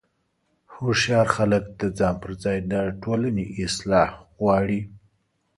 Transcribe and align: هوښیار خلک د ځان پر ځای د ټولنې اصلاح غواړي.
هوښیار 0.73 1.27
خلک 1.35 1.63
د 1.79 1.81
ځان 1.97 2.15
پر 2.21 2.31
ځای 2.43 2.57
د 2.71 2.73
ټولنې 3.03 3.45
اصلاح 3.65 4.09
غواړي. 4.37 4.81